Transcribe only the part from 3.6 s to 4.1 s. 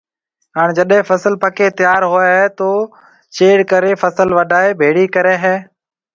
ڪرَي